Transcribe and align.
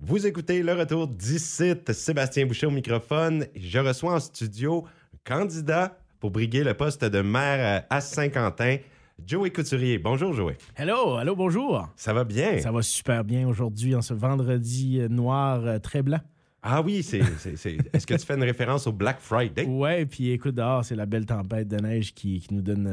Vous 0.00 0.26
écoutez 0.26 0.62
le 0.62 0.72
retour 0.72 1.06
d'ici, 1.06 1.74
Sébastien 1.92 2.46
Boucher 2.46 2.66
au 2.66 2.70
microphone. 2.70 3.46
Je 3.54 3.78
reçois 3.78 4.14
en 4.14 4.20
studio 4.20 4.84
un 5.14 5.18
candidat 5.36 5.98
pour 6.18 6.30
briguer 6.30 6.64
le 6.64 6.74
poste 6.74 7.04
de 7.04 7.20
maire 7.20 7.84
à 7.90 8.00
Saint-Quentin, 8.00 8.78
Joey 9.26 9.50
Couturier. 9.50 9.98
Bonjour, 9.98 10.32
Joey. 10.32 10.56
Hello, 10.76 11.18
hello, 11.20 11.36
bonjour. 11.36 11.88
Ça 11.96 12.14
va 12.14 12.24
bien? 12.24 12.58
Ça 12.60 12.72
va 12.72 12.80
super 12.82 13.24
bien 13.24 13.46
aujourd'hui, 13.46 13.94
en 13.94 14.00
ce 14.02 14.14
vendredi 14.14 15.00
euh, 15.00 15.08
noir 15.08 15.64
euh, 15.66 15.78
très 15.78 16.02
blanc. 16.02 16.20
Ah 16.62 16.80
oui, 16.82 17.02
c'est, 17.02 17.20
c'est, 17.38 17.56
c'est- 17.56 17.76
est-ce 17.92 18.06
que 18.06 18.14
tu 18.14 18.24
fais 18.26 18.34
une 18.34 18.42
référence 18.42 18.86
au 18.86 18.92
Black 18.92 19.18
Friday? 19.20 19.64
Ouais, 19.68 20.06
puis 20.06 20.30
écoute, 20.30 20.54
dehors, 20.54 20.84
c'est 20.84 20.96
la 20.96 21.06
belle 21.06 21.26
tempête 21.26 21.68
de 21.68 21.76
neige 21.76 22.14
qui, 22.14 22.40
qui 22.40 22.54
nous 22.54 22.62
donne 22.62 22.86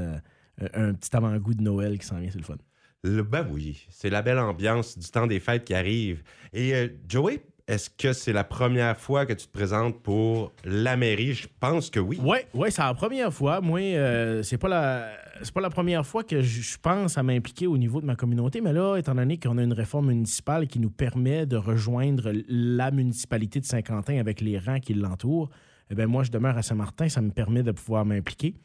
euh, 0.62 0.68
un 0.74 0.94
petit 0.94 1.14
avant-goût 1.16 1.54
de 1.54 1.62
Noël 1.64 1.98
qui 1.98 2.06
s'en 2.06 2.18
vient, 2.20 2.30
c'est 2.30 2.38
le 2.40 2.44
fun. 2.46 2.56
Le, 3.04 3.24
ben 3.24 3.48
oui, 3.52 3.86
c'est 3.90 4.10
la 4.10 4.22
belle 4.22 4.40
ambiance 4.40 4.98
du 4.98 5.08
temps 5.10 5.28
des 5.28 5.40
fêtes 5.40 5.64
qui 5.64 5.74
arrive. 5.74 6.24
Et 6.54 6.74
euh, 6.74 6.88
Joey, 7.08 7.44
est-ce 7.68 7.90
que 7.90 8.14
c'est 8.14 8.34
la 8.34 8.44
première 8.44 8.98
fois 8.98 9.26
que 9.26 9.34
tu 9.34 9.46
te 9.46 9.52
présentes 9.52 10.02
pour 10.02 10.54
la 10.64 10.96
mairie? 10.96 11.34
Je 11.34 11.48
pense 11.60 11.90
que 11.90 12.00
oui. 12.00 12.18
Ouais, 12.22 12.72
c'est 12.72 12.82
la 12.82 12.94
première 12.94 13.34
fois. 13.34 13.62
Moi, 13.62 13.82
euh, 13.82 14.42
c'est 14.42 14.58
pas 14.58 14.70
la 14.70 15.12
c'est 15.42 15.54
pas 15.54 15.62
la 15.62 15.70
première 15.70 16.06
fois 16.06 16.24
que 16.24 16.42
je 16.42 16.78
pense 16.78 17.18
à 17.18 17.24
m'impliquer 17.24 17.68
au 17.68 17.78
niveau 17.78 18.02
de 18.02 18.06
ma 18.06 18.16
communauté, 18.16 18.62
mais 18.62 18.74
là, 18.74 18.96
étant 18.98 19.14
donné 19.14 19.38
qu'on 19.38 19.58
a 19.58 19.64
une 19.64 19.74
réforme 19.74 20.08
municipale 20.08 20.68
qui 20.68 20.80
nous 20.80 20.90
permet 20.90 21.46
de 21.46 21.58
rejoindre 21.58 22.32
la 22.48 22.90
municipalité 22.90 23.60
de 23.60 23.66
Saint-Quentin 23.66 24.18
avec 24.18 24.42
les 24.42 24.58
rangs 24.58 24.80
qui 24.80 24.94
l'entourent, 24.94 25.50
eh 25.92 25.96
ben 25.96 26.08
moi, 26.08 26.24
je 26.24 26.32
demeure 26.32 26.58
à 26.58 26.64
Saint-Martin, 26.64 27.10
ça 27.10 27.22
me 27.22 27.32
permet 27.32 27.64
de 27.64 27.72
pouvoir 27.72 28.06
m'impliquer. 28.06 28.56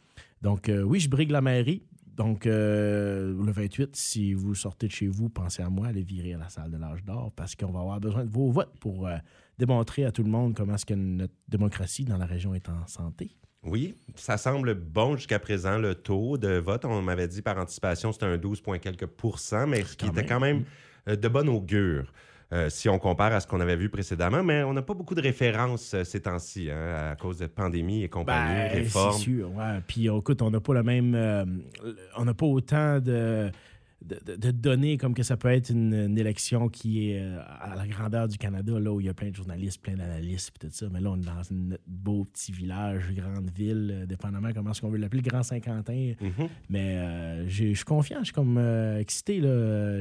Donc, 0.41 0.69
euh, 0.69 0.83
oui, 0.83 1.01
je 1.01 1.09
brigue 1.09 1.31
la 1.31 1.41
mairie. 1.41 1.83
Donc, 2.17 2.47
euh, 2.47 3.33
le 3.33 3.53
28, 3.53 3.97
si 3.97 4.35
vous 4.35 4.55
sortez 4.55 4.87
de 4.87 4.93
chez 4.93 5.09
vous, 5.09 5.29
pensez 5.31 5.63
à 5.63 5.71
moi, 5.71 5.89
allez 5.89 6.03
virer 6.03 6.35
à 6.35 6.39
la 6.39 6.49
salle 6.51 6.71
de 6.71 6.77
l'âge 6.77 7.03
d'or 7.05 7.33
parce 7.35 7.55
qu'on 7.55 7.73
va 7.73 7.81
avoir 7.81 8.01
besoin 8.01 8.25
de 8.25 8.31
vos 8.31 8.51
votes 8.51 8.79
pour 8.81 9.07
euh, 9.07 9.17
démontrer 9.59 10.05
à 10.05 10.13
tout 10.13 10.23
le 10.23 10.31
monde 10.31 10.55
comment 10.55 10.75
est-ce 10.75 10.85
que 10.85 10.95
notre 10.95 11.35
démocratie 11.49 12.05
dans 12.05 12.19
la 12.19 12.27
région 12.27 12.55
est 12.55 12.69
en 12.69 12.87
santé. 12.87 13.37
Oui, 13.65 13.95
ça 14.17 14.37
semble 14.37 14.75
bon 14.75 15.17
jusqu'à 15.17 15.39
présent, 15.39 15.79
le 15.79 15.95
taux 15.95 16.37
de 16.37 16.59
vote. 16.59 16.85
On 16.85 17.01
m'avait 17.01 17.29
dit 17.29 17.43
par 17.43 17.57
anticipation, 17.59 18.13
c'était 18.13 18.27
un 18.27 18.37
12 18.37 18.61
point 18.61 18.79
quelques 18.79 19.07
pourcents, 19.07 19.67
mais 19.67 19.83
ce 19.85 19.97
qui 19.97 20.07
était 20.07 20.27
quand 20.27 20.41
même 20.41 20.65
euh, 21.09 21.17
de 21.17 21.29
bon 21.29 21.49
augure. 21.49 22.13
Euh, 22.53 22.69
si 22.69 22.89
on 22.89 22.99
compare 22.99 23.33
à 23.33 23.41
ce 23.41 23.47
qu'on 23.47 23.61
avait 23.61 23.77
vu 23.77 23.89
précédemment, 23.89 24.43
mais 24.43 24.63
on 24.63 24.75
n'a 24.75 24.83
pas 24.83 24.95
beaucoup 24.95 25.15
de 25.15 25.23
références 25.23 25.95
euh, 25.95 26.05
ces 26.05 26.21
temps-ci, 26.21 26.71
hein, 26.71 27.13
à 27.13 27.17
cause 27.17 27.39
de 27.39 27.47
pandémie 27.47 28.03
et 28.03 28.09
compagnie, 28.09 28.55
Ben, 28.55 28.73
réforme. 28.73 29.13
C'est 29.15 29.21
sûr, 29.21 29.51
ouais. 29.55 29.81
Puis 29.87 30.07
écoute, 30.09 30.43
on 30.43 30.51
n'a 30.51 30.61
pas 30.61 30.75
le 30.75 30.83
même. 30.83 31.15
euh, 31.15 31.45
on 32.17 32.25
n'a 32.27 32.35
pas 32.35 32.47
autant 32.47 32.99
de, 33.01 33.51
de, 34.05 34.19
de- 34.33 34.37
de 34.37 34.51
données 34.51 34.97
comme 34.99 35.15
que 35.15 35.23
ça 35.23 35.37
peut 35.37 35.49
être 35.49 35.71
une, 35.71 35.95
une 35.95 36.19
élection 36.19 36.69
qui 36.69 37.11
est 37.11 37.21
euh, 37.21 37.41
à 37.61 37.75
la 37.77 37.87
grandeur 37.87 38.29
du 38.29 38.39
Canada, 38.39 38.79
là 38.79 38.93
où 38.93 39.01
il 39.01 39.07
y 39.07 39.09
a 39.09 39.15
plein 39.15 39.31
de 39.31 39.35
journalistes, 39.37 39.81
plein 39.81 39.95
d'analystes, 39.97 40.51
puis 40.59 40.69
tout 40.69 40.75
ça. 40.75 40.87
Mais 40.93 41.01
là, 41.01 41.11
on 41.11 41.17
est 41.17 41.25
dans 41.25 41.41
un 41.41 41.77
beau 41.87 42.25
petit 42.25 42.53
village, 42.53 43.13
grande 43.15 43.51
ville, 43.51 43.91
euh, 43.93 44.07
dépendamment 44.07 44.51
comment 44.53 44.71
est-ce 44.73 44.81
qu'on 44.81 44.91
veut 44.91 44.99
l'appeler, 44.99 45.23
le 45.23 45.29
Grand 45.31 45.43
Saint-Quentin. 45.43 46.13
Mhm. 46.21 46.49
Mais 46.69 46.97
euh, 46.99 47.49
je 47.49 47.73
suis 47.75 47.85
confiant, 47.85 48.19
je 48.21 48.25
suis 48.27 48.33
comme 48.33 48.59
excité. 48.99 49.41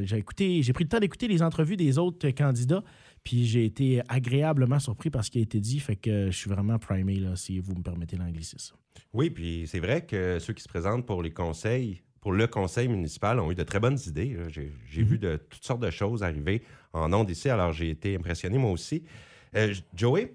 J'ai 0.06 0.18
écouté, 0.18 0.62
j'ai 0.64 0.74
pris 0.74 0.84
le 0.84 0.90
temps 0.90 1.00
d'écouter 1.00 1.28
les 1.28 1.42
entrevues 1.42 1.78
des 1.78 1.98
autres 1.98 2.30
candidats, 2.32 2.84
puis 3.24 3.46
j'ai 3.46 3.66
été 3.66 4.02
agréablement 4.08 4.80
surpris 4.80 5.10
par 5.10 5.24
ce 5.24 5.32
qui 5.32 5.40
a 5.40 5.42
été 5.42 5.60
dit. 5.60 5.80
Fait 5.80 5.96
que 5.96 6.28
je 6.32 6.38
suis 6.38 6.50
vraiment 6.50 6.80
primé, 6.80 7.16
là, 7.16 7.36
si 7.36 7.60
vous 7.60 7.76
me 7.76 7.82
permettez 7.82 8.18
l'anglicisme. 8.18 8.76
Oui, 9.14 9.30
puis 9.30 9.64
c'est 9.68 9.80
vrai 9.80 10.06
que 10.06 10.40
ceux 10.40 10.54
qui 10.54 10.64
se 10.64 10.68
présentent 10.70 11.06
pour 11.06 11.22
les 11.22 11.32
conseils, 11.32 12.02
pour 12.22 12.32
le 12.32 12.48
conseil 12.48 12.88
municipal, 12.88 13.40
ont 13.40 13.52
eu 13.52 13.56
de 13.56 13.64
très 13.64 13.80
bonnes 13.80 13.98
idées. 14.08 14.38
J'ai 14.50 15.04
vu 15.04 15.18
de 15.18 15.38
toutes 15.50 15.64
sortes 15.64 15.82
de 15.82 15.90
choses 15.90 16.24
arriver 16.24 16.62
en 16.94 17.10
nom 17.10 17.24
d'ici, 17.24 17.50
alors 17.50 17.74
j'ai 17.74 17.90
été 17.90 18.16
impressionné 18.16 18.58
moi 18.58 18.72
aussi. 18.72 19.04
Euh, 19.56 19.74
Joey, 19.96 20.34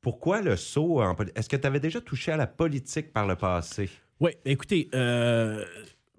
pourquoi 0.00 0.40
le 0.40 0.56
saut 0.56 1.02
en 1.02 1.14
politique? 1.14 1.38
Est-ce 1.38 1.48
que 1.48 1.56
tu 1.56 1.66
avais 1.66 1.80
déjà 1.80 2.00
touché 2.00 2.32
à 2.32 2.36
la 2.36 2.46
politique 2.46 3.12
par 3.12 3.26
le 3.26 3.34
passé? 3.34 3.90
Oui, 4.20 4.30
écoutez, 4.44 4.88
euh, 4.94 5.64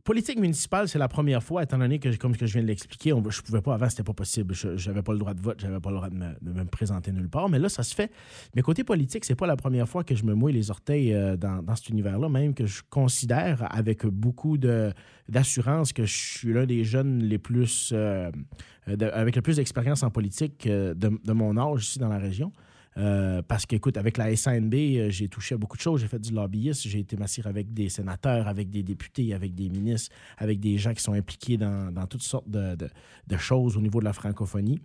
politique 0.08 0.40
municipale, 0.40 0.88
c'est 0.88 1.00
la 1.00 1.10
première 1.10 1.44
fois, 1.44 1.64
étant 1.64 1.78
donné 1.78 2.00
que, 2.00 2.16
comme 2.16 2.34
je 2.34 2.46
viens 2.46 2.62
de 2.62 2.68
l'expliquer, 2.68 3.12
on- 3.12 3.30
je 3.30 3.42
pouvais 3.42 3.60
pas 3.60 3.74
avant, 3.74 3.90
c'était 3.90 4.04
pas 4.04 4.14
possible. 4.14 4.54
Je 4.54 4.88
n'avais 4.88 5.02
pas 5.02 5.12
le 5.12 5.20
droit 5.20 5.34
de 5.34 5.42
vote, 5.42 5.60
j'avais 5.60 5.82
pas 5.82 5.90
le 5.90 5.98
droit 5.98 6.10
de 6.10 6.16
me, 6.16 6.64
présenter 6.64 7.12
nulle 7.12 7.28
part. 7.28 7.50
Mais 7.50 7.60
là, 7.60 7.68
ça 7.68 7.84
se 7.84 7.94
fait. 7.94 8.10
Mais 8.56 8.62
côté 8.62 8.86
politique, 8.86 9.26
c'est 9.26 9.36
pas 9.36 9.48
la 9.48 9.58
première 9.58 9.90
fois 9.90 10.06
que 10.06 10.16
je 10.16 10.24
me 10.24 10.34
mouille 10.34 10.54
les 10.54 10.72
orteils 10.72 11.14
euh, 11.14 11.36
dans, 11.36 11.62
cet 11.76 11.90
univers-là, 11.90 12.30
même 12.30 12.54
que 12.54 12.66
je 12.66 12.84
considère 12.90 13.68
avec 13.70 14.06
beaucoup 14.06 14.58
d'assurance 14.58 15.92
que 15.92 16.06
je 16.06 16.16
suis 16.16 16.54
l'un 16.54 16.66
des 16.66 16.86
jeunes 16.86 17.20
les 17.24 17.38
plus, 17.38 17.92
euh, 17.94 18.32
avec 19.12 19.36
le 19.36 19.42
plus 19.42 19.58
d'expérience 19.58 20.04
en 20.04 20.10
politique 20.10 20.68
euh, 20.68 20.94
de 20.94 21.34
mon 21.34 21.58
âge 21.58 21.84
ici 21.84 22.00
dans 22.00 22.08
la 22.08 22.18
région. 22.18 22.54
Euh, 22.98 23.42
parce 23.48 23.66
qu'écoute, 23.68 23.96
avec 23.98 24.18
la 24.18 24.36
SANB, 24.36 24.74
euh, 24.74 25.10
j'ai 25.12 25.28
touché 25.28 25.54
à 25.56 25.58
beaucoup 25.60 25.78
de 25.78 25.82
choses. 25.82 26.02
J'ai 26.02 26.08
fait 26.08 26.20
du 26.20 26.34
lobbyisme, 26.34 26.90
j'ai 26.90 27.00
été 27.00 27.16
m'assire 27.16 27.46
avec 27.46 27.72
des 27.74 27.90
sénateurs, 27.90 28.48
avec 28.48 28.70
des 28.72 28.82
députés, 28.82 29.34
avec 29.36 29.54
des 29.54 29.70
ministres, 29.70 30.14
avec 30.38 30.60
des 30.60 30.78
gens 30.80 30.94
qui 30.94 31.04
sont 31.04 31.14
impliqués 31.14 31.58
dans, 31.58 31.92
dans 31.94 32.08
toutes 32.08 32.24
sortes 32.24 32.50
de, 32.50 32.76
de- 32.76 33.38
choses 33.38 33.78
au 33.78 33.82
niveau 33.82 34.00
de 34.00 34.06
la 34.06 34.14
francophonie. 34.14 34.80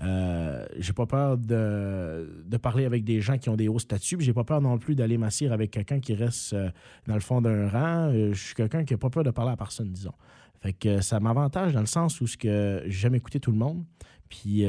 Euh, 0.00 0.64
j'ai 0.78 0.94
pas 0.94 1.04
peur 1.04 1.36
de, 1.36 2.42
de 2.46 2.56
parler 2.56 2.86
avec 2.86 3.04
des 3.04 3.20
gens 3.20 3.36
qui 3.36 3.50
ont 3.50 3.56
des 3.56 3.68
hauts 3.68 3.78
statuts, 3.78 4.16
j'ai 4.20 4.32
pas 4.32 4.44
peur 4.44 4.62
non 4.62 4.78
plus 4.78 4.94
d'aller 4.94 5.18
m'assire 5.18 5.52
avec 5.52 5.70
quelqu'un 5.70 6.00
qui 6.00 6.14
reste 6.14 6.56
dans 7.06 7.14
le 7.14 7.20
fond 7.20 7.42
d'un 7.42 7.68
rang. 7.68 8.10
Je 8.12 8.32
suis 8.32 8.54
quelqu'un 8.54 8.84
qui 8.84 8.94
a 8.94 8.98
pas 8.98 9.10
peur 9.10 9.24
de 9.24 9.30
parler 9.30 9.52
à 9.52 9.56
personne, 9.56 9.92
disons. 9.92 10.14
Fait 10.60 10.72
que 10.72 11.02
ça 11.02 11.20
m'avantage 11.20 11.74
dans 11.74 11.80
le 11.80 11.86
sens 11.86 12.20
où 12.22 12.26
ce 12.26 12.38
que 12.38 12.82
j'ai 12.86 12.92
jamais 12.92 13.18
écouté 13.18 13.40
tout 13.40 13.52
le 13.52 13.58
monde. 13.58 13.84
Puis 14.30 14.64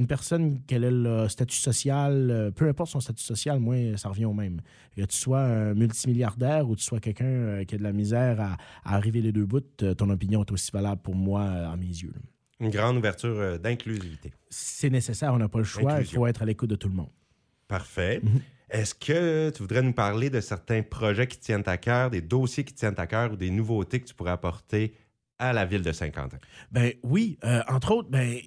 une 0.00 0.06
personne, 0.06 0.60
quel 0.66 0.84
est 0.84 0.90
le 0.90 1.28
statut 1.28 1.56
social, 1.56 2.30
euh, 2.30 2.50
peu 2.50 2.68
importe 2.68 2.90
son 2.90 3.00
statut 3.00 3.22
social, 3.22 3.60
moi, 3.60 3.76
ça 3.96 4.08
revient 4.08 4.24
au 4.24 4.32
même. 4.32 4.60
Que 4.96 5.02
tu 5.02 5.16
sois 5.16 5.40
un 5.40 5.74
multimilliardaire 5.74 6.68
ou 6.68 6.74
tu 6.74 6.82
sois 6.82 7.00
quelqu'un 7.00 7.24
euh, 7.26 7.64
qui 7.64 7.74
a 7.74 7.78
de 7.78 7.82
la 7.82 7.92
misère 7.92 8.40
à, 8.40 8.56
à 8.84 8.96
arriver 8.96 9.20
les 9.20 9.32
deux 9.32 9.44
bouts, 9.46 9.60
euh, 9.82 9.94
ton 9.94 10.08
opinion 10.10 10.42
est 10.42 10.50
aussi 10.50 10.70
valable 10.72 11.02
pour 11.02 11.14
moi 11.14 11.42
à 11.42 11.76
mes 11.76 11.86
yeux. 11.86 12.12
là. 12.14 12.20
Une 12.60 12.70
grande 12.70 12.98
ouverture 12.98 13.58
d'inclusivité. 13.58 14.32
C'est 14.50 14.90
nécessaire, 14.90 15.32
on 15.32 15.38
n'a 15.38 15.48
pas 15.48 15.58
le 15.58 15.64
choix, 15.64 16.00
il 16.00 16.06
faut 16.06 16.26
être 16.26 16.42
à 16.42 16.44
l'écoute 16.44 16.68
de 16.68 16.76
tout 16.76 16.88
le 16.88 16.94
monde. 16.94 17.08
Parfait. 17.68 18.20
Mhm. 18.22 18.40
Est-ce 18.70 18.94
que 18.94 19.50
tu 19.50 19.62
voudrais 19.62 19.82
nous 19.82 19.92
parler 19.94 20.28
de 20.28 20.40
certains 20.40 20.82
projets 20.82 21.26
qui 21.26 21.38
tiennent 21.38 21.66
à 21.66 21.76
cœur, 21.78 22.10
des 22.10 22.20
dossiers 22.20 22.64
qui 22.64 22.74
tiennent 22.74 22.98
à 22.98 23.06
cœur 23.06 23.32
ou 23.32 23.36
des 23.36 23.50
nouveautés 23.50 24.00
que 24.00 24.06
tu 24.06 24.14
pourrais 24.14 24.32
apporter 24.32 24.94
à 25.38 25.52
la 25.52 25.64
ville 25.64 25.82
de 25.82 25.90
Saint-Quentin? 25.90 26.36
Ben 26.70 26.92
oui, 27.02 27.38
euh, 27.44 27.62
entre 27.68 27.92
autres, 27.92 28.10
ben 28.10 28.38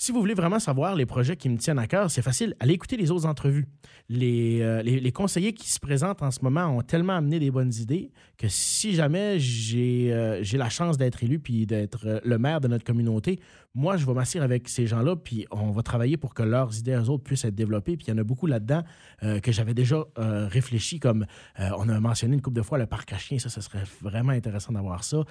si 0.00 0.12
vous 0.12 0.20
voulez 0.20 0.32
vraiment 0.32 0.58
savoir 0.58 0.94
les 0.94 1.04
projets 1.04 1.36
qui 1.36 1.50
me 1.50 1.58
tiennent 1.58 1.78
à 1.78 1.86
cœur, 1.86 2.10
c'est 2.10 2.22
facile. 2.22 2.56
Allez 2.58 2.72
écouter 2.72 2.96
les 2.96 3.10
autres 3.10 3.26
entrevues. 3.26 3.66
Les, 4.08 4.62
euh, 4.62 5.10
conseillers 5.10 5.52
qui 5.52 5.68
se 5.68 5.78
présentent 5.78 6.22
en 6.22 6.30
ce 6.30 6.40
moment 6.40 6.74
ont 6.74 6.80
tellement 6.80 7.12
amené 7.12 7.38
des 7.38 7.50
bonnes 7.50 7.74
idées 7.74 8.10
que 8.38 8.48
si 8.48 8.94
jamais 8.94 9.38
j'ai 9.38 10.08
euh, 10.10 10.42
la 10.54 10.70
chance 10.70 10.96
d'être 10.96 11.22
élu 11.22 11.38
puis 11.38 11.66
d'être 11.66 12.06
euh, 12.06 12.18
le 12.24 12.38
maire 12.38 12.62
de 12.62 12.68
notre 12.68 12.82
communauté, 12.82 13.40
moi, 13.74 13.96
je 13.96 14.04
vais 14.04 14.14
m'asseoir 14.14 14.42
avec 14.44 14.68
ces 14.68 14.86
gens-là 14.88 15.14
puis 15.14 15.46
on 15.52 15.70
va 15.70 15.82
travailler 15.82 16.16
pour 16.16 16.34
que 16.34 16.42
leurs 16.42 16.76
idées, 16.78 16.92
eux 16.94 17.08
autres, 17.08 17.22
puissent 17.22 17.44
être 17.44 17.54
développées. 17.54 17.96
Puis 17.96 18.06
il 18.08 18.10
y 18.10 18.12
en 18.12 18.18
a 18.18 18.24
beaucoup 18.24 18.46
là-dedans 18.46 18.82
euh, 19.22 19.38
que 19.38 19.52
j'avais 19.52 19.74
déjà 19.74 20.04
euh, 20.18 20.48
réfléchi, 20.48 20.98
comme 20.98 21.24
euh, 21.60 21.68
on 21.78 21.88
a 21.88 22.00
mentionné 22.00 22.34
une 22.34 22.42
couple 22.42 22.56
de 22.56 22.62
fois 22.62 22.78
le 22.78 22.86
parc 22.86 23.12
à 23.12 23.18
chiens. 23.18 23.38
Ça, 23.38 23.48
ce 23.48 23.60
serait 23.60 23.84
vraiment 24.02 24.32
intéressant 24.32 24.72
d'avoir 24.72 25.04
ça. 25.04 25.22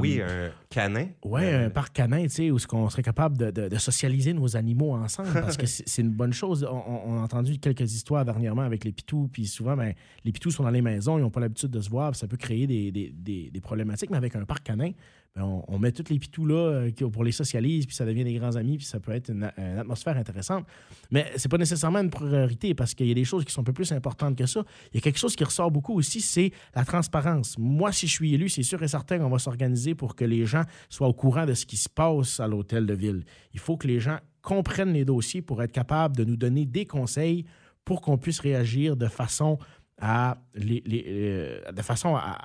Oui, 0.00 0.20
un 0.20 0.50
canin. 0.70 1.06
Euh, 1.44 1.66
un 1.66 1.70
parc 1.70 1.94
canin, 1.94 2.22
tu 2.24 2.30
sais, 2.30 2.50
où 2.50 2.58
ce 2.58 2.66
qu'on 2.66 2.90
serait 2.90 3.02
capable 3.02 3.38
de, 3.38 3.50
de- 3.52 3.68
de 3.68 3.76
socialiser 3.78 4.32
nos 4.32 4.56
animaux 4.56 4.94
ensemble, 4.94 5.28
parce 5.32 5.56
que 5.56 5.66
c'est 5.66 6.02
une 6.02 6.10
bonne 6.10 6.32
chose. 6.32 6.66
On, 6.68 7.18
a 7.18 7.22
entendu 7.22 7.58
quelques 7.58 7.92
histoires 7.94 8.24
dernièrement 8.24 8.62
avec 8.62 8.84
les 8.84 8.90
pitous, 8.92 9.28
puis 9.32 9.46
souvent, 9.46 9.76
ben, 9.76 9.92
les 10.24 10.32
pitous 10.32 10.50
sont 10.50 10.64
dans 10.64 10.70
les 10.70 10.82
maisons, 10.82 11.16
ils 11.18 11.22
n'ont 11.22 11.30
pas 11.30 11.40
l'habitude 11.40 11.70
de 11.70 11.80
se 11.80 11.90
voir, 11.90 12.10
puis 12.10 12.18
ça 12.18 12.26
peut 12.26 12.36
créer 12.36 12.66
des, 12.66 12.90
des- 12.90 13.10
des- 13.16 13.50
des 13.50 13.60
problématiques. 13.60 14.10
Mais 14.10 14.16
avec 14.16 14.34
un 14.34 14.44
parc 14.44 14.64
canin, 14.64 14.90
ben, 15.36 15.42
on, 15.42 15.64
on 15.68 15.78
met 15.78 15.90
tous 15.92 16.10
les 16.12 16.18
pitous 16.18 16.46
là 16.46 16.88
pour 17.12 17.24
les 17.24 17.32
socialiser, 17.32 17.83
puis 17.86 17.96
ça 17.96 18.04
devient 18.04 18.24
des 18.24 18.34
grands 18.34 18.56
amis, 18.56 18.76
puis 18.78 18.86
ça 18.86 19.00
peut 19.00 19.12
être 19.12 19.30
une, 19.30 19.44
atmosphère 19.78 20.16
intéressante. 20.16 20.66
Mais 21.10 21.30
c'est 21.36 21.48
pas 21.48 21.58
nécessairement 21.58 22.00
une 22.00 22.10
priorité, 22.10 22.74
parce 22.74 22.94
qu'il 22.94 23.06
y 23.06 23.10
a 23.10 23.14
des 23.14 23.24
choses 23.24 23.44
qui 23.44 23.52
sont 23.52 23.62
un 23.62 23.64
peu 23.64 23.72
plus 23.72 23.92
importantes 23.92 24.36
que 24.36 24.46
ça. 24.46 24.64
Il 24.92 24.96
y 24.96 24.98
a 24.98 25.00
quelque 25.00 25.18
chose 25.18 25.36
qui 25.36 25.44
ressort 25.44 25.70
beaucoup 25.70 25.94
aussi, 25.94 26.20
c'est 26.20 26.52
la 26.74 26.84
transparence. 26.84 27.56
Moi, 27.58 27.92
si 27.92 28.06
je 28.06 28.12
suis 28.12 28.34
élu, 28.34 28.48
c'est 28.48 28.62
sûr 28.62 28.82
et 28.82 28.88
certain 28.88 29.18
qu'on 29.18 29.30
va 29.30 29.38
s'organiser 29.38 29.94
pour 29.94 30.14
que 30.14 30.24
les 30.24 30.46
gens 30.46 30.62
soient 30.88 31.08
au 31.08 31.14
courant 31.14 31.46
de 31.46 31.54
ce 31.54 31.66
qui 31.66 31.76
se 31.76 31.88
passe 31.88 32.40
à 32.40 32.46
l'hôtel 32.46 32.86
de 32.86 32.94
ville. 32.94 33.24
Il 33.52 33.60
faut 33.60 33.76
que 33.76 33.86
les 33.86 34.00
gens 34.00 34.18
comprennent 34.42 34.92
les 34.92 35.04
dossiers 35.04 35.42
pour 35.42 35.62
être 35.62 35.72
capables 35.72 36.16
de 36.16 36.24
nous 36.24 36.36
donner 36.36 36.66
des 36.66 36.84
conseils 36.84 37.44
pour 37.84 38.00
qu'on 38.00 38.18
puisse 38.18 38.40
réagir 38.40 38.96
de 38.96 39.06
façon 39.06 39.58
à, 40.00 40.38
euh, 40.56 41.72
de 41.72 41.82
façon 41.82 42.14
à, 42.16 42.38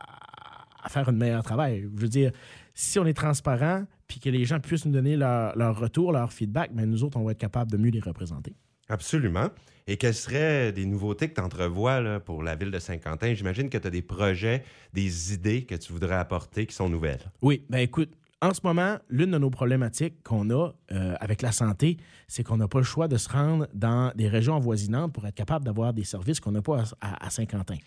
à 0.83 0.89
faire 0.89 1.09
un 1.09 1.13
meilleur 1.13 1.43
travail. 1.43 1.87
Je 1.95 2.01
veux 2.01 2.07
dire, 2.07 2.31
si 2.73 2.99
on 2.99 3.05
est 3.05 3.13
transparent 3.13 3.85
puis 4.09 4.19
que 4.19 4.29
les 4.29 4.43
gens 4.43 4.59
puissent 4.59 4.85
nous 4.85 4.91
donner 4.91 5.15
leur, 5.15 5.55
leur 5.55 5.79
retour, 5.79 6.11
leur 6.11 6.33
feedback, 6.33 6.71
mais 6.73 6.85
nous 6.85 7.03
autres, 7.05 7.17
on 7.17 7.23
va 7.23 7.31
être 7.31 7.37
capable 7.37 7.71
de 7.71 7.77
mieux 7.77 7.91
les 7.91 8.01
représenter. 8.01 8.55
Absolument. 8.89 9.49
Et 9.87 9.97
quelles 9.97 10.15
seraient 10.15 10.71
des 10.71 10.85
nouveautés 10.85 11.29
que 11.29 11.35
tu 11.35 11.41
entrevois 11.41 12.01
là, 12.01 12.19
pour 12.19 12.43
la 12.43 12.55
ville 12.55 12.71
de 12.71 12.79
Saint-Quentin? 12.79 13.33
J'imagine 13.35 13.69
que 13.69 13.77
tu 13.77 13.87
as 13.87 13.91
des 13.91 14.01
projets, 14.01 14.63
des 14.93 15.33
idées 15.33 15.63
que 15.63 15.75
tu 15.75 15.93
voudrais 15.93 16.15
apporter 16.15 16.65
qui 16.65 16.75
sont 16.75 16.89
nouvelles. 16.89 17.31
Oui, 17.41 17.63
ben 17.69 17.77
écoute, 17.77 18.11
en 18.41 18.53
ce 18.53 18.61
moment, 18.63 18.97
l'une 19.09 19.31
de 19.31 19.37
nos 19.37 19.51
problématiques 19.51 20.23
qu'on 20.23 20.49
a 20.49 20.71
euh, 20.91 21.15
avec 21.19 21.43
la 21.43 21.51
santé, 21.51 21.97
c'est 22.27 22.43
qu'on 22.43 22.57
n'a 22.57 22.67
pas 22.67 22.79
le 22.79 22.85
choix 22.85 23.07
de 23.07 23.17
se 23.17 23.29
rendre 23.29 23.67
dans 23.75 24.11
des 24.15 24.27
régions 24.27 24.55
avoisinantes 24.55 25.13
pour 25.13 25.27
être 25.27 25.35
capable 25.35 25.65
d'avoir 25.65 25.93
des 25.93 26.03
services 26.03 26.39
qu'on 26.39 26.51
n'a 26.51 26.61
pas 26.61 26.83
à 27.01 27.29
Saint-Quentin 27.29 27.77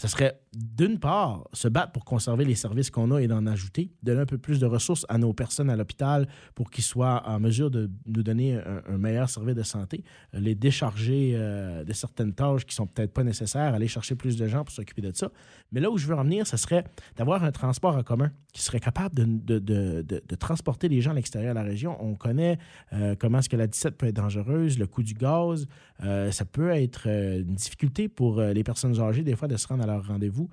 ce 0.00 0.08
serait 0.08 0.40
d'une 0.54 0.98
part 0.98 1.46
se 1.52 1.68
battre 1.68 1.92
pour 1.92 2.06
conserver 2.06 2.46
les 2.46 2.54
services 2.54 2.90
qu'on 2.90 3.10
a 3.10 3.20
et 3.20 3.26
d'en 3.26 3.46
ajouter, 3.46 3.92
donner 4.02 4.22
un 4.22 4.26
peu 4.26 4.38
plus 4.38 4.58
de 4.58 4.64
ressources 4.64 5.04
à 5.10 5.18
nos 5.18 5.34
personnes 5.34 5.68
à 5.68 5.76
l'hôpital 5.76 6.26
pour 6.54 6.70
qu'ils 6.70 6.84
soient 6.84 7.22
en 7.28 7.38
mesure 7.38 7.70
de 7.70 7.90
nous 8.06 8.22
donner 8.22 8.58
un, 8.88 8.96
meilleur 8.96 9.28
service 9.28 9.54
de 9.54 9.62
santé, 9.62 10.02
euh, 10.34 10.40
les 10.40 10.54
décharger 10.54 11.32
euh, 11.34 11.84
de 11.84 11.92
certaines 11.92 12.32
tâches 12.32 12.64
qui 12.64 12.74
sont 12.74 12.86
peut-être 12.86 13.12
pas 13.12 13.24
nécessaires, 13.24 13.74
aller 13.74 13.88
chercher 13.88 14.14
plus 14.14 14.38
de 14.38 14.46
gens 14.46 14.64
pour 14.64 14.72
s'occuper 14.72 15.02
de 15.02 15.14
ça. 15.14 15.30
Mais 15.70 15.80
là 15.80 15.90
où 15.90 15.98
je 15.98 16.06
veux 16.06 16.14
en 16.14 16.24
venir, 16.24 16.46
ce 16.46 16.56
serait 16.56 16.84
d'avoir 17.16 17.44
un 17.44 17.52
transport 17.52 17.94
en 17.94 18.02
commun 18.02 18.32
qui 18.54 18.62
serait 18.62 18.80
capable 18.80 19.14
de, 19.14 19.58
de, 19.58 20.34
transporter 20.36 20.88
les 20.88 21.02
gens 21.02 21.10
à 21.10 21.14
l'extérieur 21.14 21.54
de 21.54 21.58
la 21.58 21.64
région. 21.64 21.96
On 22.00 22.14
connaît 22.14 22.58
euh, 22.94 23.14
comment 23.18 23.40
est-ce 23.40 23.50
que 23.50 23.56
la 23.56 23.66
17 23.66 23.98
peut 23.98 24.06
être 24.06 24.16
dangereuse, 24.16 24.78
le 24.78 24.86
coût 24.86 25.02
du 25.02 25.12
gaz, 25.12 25.68
ça 26.00 26.44
peut 26.46 26.70
être 26.70 27.06
une 27.06 27.54
difficulté 27.54 28.08
pour 28.08 28.40
les 28.40 28.64
personnes 28.64 28.98
âgées 28.98 29.22
des 29.22 29.36
fois 29.36 29.46
de 29.46 29.56
se 29.56 29.68
rendre 29.68 29.84
à 29.84 29.89
rendez-vous, 29.98 30.48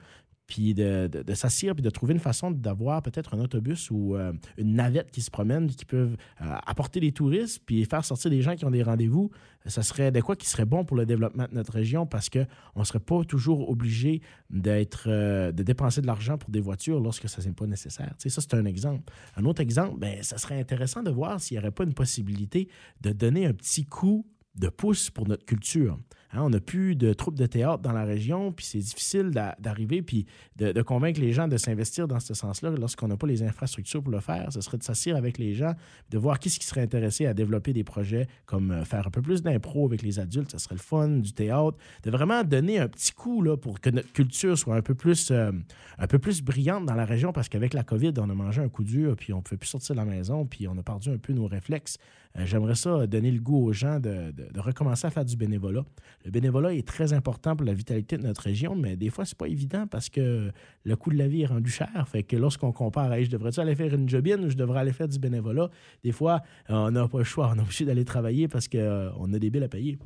puis 0.47 0.73
de, 0.73 1.07
de, 1.07 1.33
s'assurer, 1.33 1.73
puis 1.73 1.83
de 1.83 1.89
trouver 1.89 2.13
une 2.13 2.21
façon 2.21 2.51
d'avoir 2.51 3.01
peut-être 3.01 3.35
un 3.35 3.39
autobus 3.39 3.91
ou 3.91 4.15
euh, 4.15 4.31
une 4.57 4.75
navette 4.75 5.11
qui 5.11 5.21
se 5.21 5.29
promène, 5.29 5.67
qui 5.67 5.83
peuvent 5.83 6.15
euh, 6.41 6.55
apporter 6.65 7.01
des 7.01 7.11
touristes, 7.11 7.61
puis 7.65 7.83
faire 7.83 8.03
sortir 8.03 8.31
des 8.31 8.41
gens 8.41 8.55
qui 8.55 8.63
ont 8.63 8.71
des 8.71 8.81
rendez-vous. 8.81 9.29
Ça 9.65 9.83
serait 9.83 10.09
de 10.09 10.21
quoi 10.21 10.37
qui 10.37 10.47
serait 10.47 10.65
bon 10.65 10.85
pour 10.85 10.95
le 10.95 11.05
développement 11.05 11.47
de 11.49 11.53
notre 11.53 11.73
région 11.73 12.05
parce 12.05 12.29
qu'on 12.29 12.45
ne 12.77 12.83
serait 12.85 13.01
pas 13.01 13.25
toujours 13.25 13.69
obligé 13.69 14.21
d'être, 14.49 15.07
euh, 15.07 15.51
de 15.51 15.63
dépenser 15.63 16.01
de 16.01 16.07
l'argent 16.07 16.37
pour 16.37 16.49
des 16.49 16.61
voitures 16.61 17.01
lorsque 17.01 17.27
ça 17.27 17.43
n'est 17.43 17.51
pas 17.51 17.67
nécessaire. 17.67 18.13
Tu 18.17 18.29
sais, 18.29 18.29
ça, 18.29 18.41
c'est 18.41 18.55
un 18.55 18.65
exemple. 18.65 19.11
Un 19.35 19.43
autre 19.43 19.59
exemple, 19.59 19.99
ben, 19.99 20.23
ça 20.23 20.37
serait 20.37 20.57
intéressant 20.57 21.03
de 21.03 21.11
voir 21.11 21.41
s'il 21.41 21.55
n'y 21.55 21.59
aurait 21.59 21.71
pas 21.71 21.83
une 21.83 21.93
possibilité 21.93 22.69
de 23.01 23.11
donner 23.11 23.45
un 23.45 23.53
petit 23.53 23.83
coup 23.83 24.25
de 24.59 24.69
pouce 24.69 25.09
pour 25.09 25.27
notre 25.27 25.45
culture. 25.45 25.97
Hein, 26.33 26.41
on 26.43 26.49
n'a 26.49 26.59
plus 26.59 26.95
de 26.95 27.13
troupes 27.13 27.37
de 27.37 27.45
théâtre 27.45 27.79
dans 27.79 27.93
la 27.93 28.03
région, 28.03 28.51
puis 28.51 28.65
c'est 28.65 28.79
difficile 28.79 29.31
d'arriver 29.59 30.01
puis 30.01 30.25
de, 30.57 30.81
convaincre 30.81 31.21
les 31.21 31.31
gens 31.31 31.47
de 31.47 31.57
s'investir 31.57 32.07
dans 32.07 32.19
ce 32.19 32.33
sens-là 32.33 32.71
lorsqu'on 32.71 33.07
n'a 33.07 33.15
pas 33.15 33.27
les 33.27 33.43
infrastructures 33.43 34.03
pour 34.03 34.11
le 34.11 34.19
faire. 34.19 34.51
Ce 34.51 34.59
serait 34.59 34.77
de 34.77 34.83
s'asseoir 34.83 35.17
avec 35.17 35.37
les 35.37 35.53
gens, 35.53 35.73
de 36.09 36.17
voir 36.17 36.39
qui 36.39 36.49
ce 36.49 36.59
qui 36.59 36.65
serait 36.65 36.81
intéressé 36.81 37.25
à 37.25 37.33
développer 37.33 37.71
des 37.71 37.83
projets 37.83 38.27
comme 38.45 38.71
euh, 38.71 38.83
faire 38.83 39.07
un 39.07 39.09
peu 39.09 39.21
plus 39.21 39.41
d'impro 39.41 39.85
avec 39.85 40.01
les 40.01 40.19
adultes, 40.19 40.51
ce 40.51 40.57
serait 40.57 40.75
le 40.75 40.81
fun, 40.81 41.07
du 41.07 41.31
théâtre, 41.31 41.77
de 42.03 42.11
vraiment 42.11 42.43
donner 42.43 42.79
un 42.79 42.87
petit 42.87 43.13
coup 43.13 43.41
là, 43.41 43.55
pour 43.55 43.79
que 43.79 43.89
notre 43.89 44.11
culture 44.11 44.57
soit 44.57 44.75
un 44.75 44.81
peu 44.81 44.95
plus, 44.95 45.31
euh, 45.31 45.51
un 45.97 46.07
peu 46.07 46.19
plus 46.19 46.41
brillante 46.41 46.85
dans 46.85 46.95
la 46.95 47.05
région 47.05 47.31
parce 47.31 47.47
qu'avec 47.47 47.73
la 47.73 47.83
COVID, 47.83 48.13
on 48.17 48.29
a 48.29 48.35
mangé 48.35 48.61
un 48.61 48.69
coup 48.69 48.83
dur, 48.83 49.15
puis 49.15 49.31
on 49.31 49.37
ne 49.37 49.41
pouvait 49.41 49.57
plus 49.57 49.69
sortir 49.69 49.95
de 49.95 50.01
la 50.01 50.05
maison, 50.05 50.45
puis 50.45 50.67
on 50.67 50.77
a 50.77 50.83
perdu 50.83 51.09
un 51.09 51.17
peu 51.17 51.31
nos 51.31 51.47
réflexes. 51.47 51.97
Euh, 52.37 52.45
j'aimerais 52.45 52.75
ça 52.75 53.07
donner 53.07 53.31
le 53.31 53.39
goût 53.39 53.65
aux 53.65 53.73
gens 53.73 53.99
de, 53.99 54.33
recommencer 54.55 55.07
à 55.07 55.09
faire 55.09 55.25
du 55.25 55.35
bénévolat. 55.35 55.83
Le 56.25 56.31
bénévolat 56.31 56.73
est 56.73 56.87
très 56.87 57.13
important 57.13 57.55
pour 57.55 57.65
la 57.65 57.73
vitalité 57.73 58.17
de 58.17 58.23
notre 58.23 58.41
région, 58.41 58.75
mais 58.75 58.95
des 58.95 59.09
fois, 59.09 59.25
c'est 59.25 59.37
pas 59.37 59.47
évident 59.47 59.87
parce 59.87 60.09
que 60.09 60.51
le 60.83 60.95
coût 60.95 61.11
de 61.11 61.17
la 61.17 61.27
vie 61.27 61.41
est 61.43 61.47
rendu 61.47 61.69
cher. 61.69 61.89
Fait 62.07 62.23
que 62.23 62.35
lorsqu'on 62.35 62.71
compare, 62.71 63.21
je 63.21 63.29
devrais-tu 63.29 63.59
aller 63.59 63.75
faire 63.75 63.93
une 63.93 64.09
jobine 64.09 64.45
ou 64.45 64.49
je 64.49 64.55
devrais 64.55 64.79
aller 64.79 64.93
faire 64.93 65.07
du 65.07 65.19
bénévolat, 65.19 65.69
des 66.03 66.11
fois, 66.11 66.41
on 66.69 66.91
n'a 66.91 67.07
pas 67.07 67.17
le 67.19 67.23
choix. 67.23 67.51
On 67.53 67.57
est 67.57 67.61
obligé 67.61 67.85
d'aller 67.85 68.05
travailler 68.05 68.47
parce 68.47 68.67
qu'on 68.67 68.77
euh, 68.77 69.33
a 69.33 69.39
des 69.39 69.49
billes 69.49 69.63
à 69.63 69.69
payer. 69.69 69.97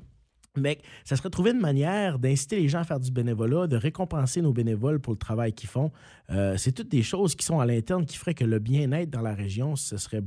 Mais 0.57 0.79
ça 1.05 1.15
serait 1.15 1.29
trouver 1.29 1.51
une 1.51 1.61
manière 1.61 2.19
d'inciter 2.19 2.57
les 2.57 2.67
gens 2.67 2.79
à 2.79 2.83
faire 2.83 2.99
du 2.99 3.11
bénévolat, 3.11 3.67
de 3.67 3.77
récompenser 3.77 4.41
nos 4.41 4.51
bénévoles 4.51 4.99
pour 4.99 5.13
le 5.13 5.17
travail 5.17 5.53
qu'ils 5.53 5.69
font. 5.69 5.91
Euh, 6.29 6.57
c'est 6.57 6.73
toutes 6.73 6.89
des 6.89 7.03
choses 7.03 7.35
qui 7.35 7.45
sont 7.45 7.59
à 7.59 7.65
l'interne 7.65 8.05
qui 8.05 8.17
feraient 8.17 8.33
que 8.33 8.43
le 8.43 8.59
bien-être 8.59 9.09
dans 9.09 9.21
la 9.21 9.33
région, 9.33 9.77
ce 9.77 9.95
serait 9.95 10.23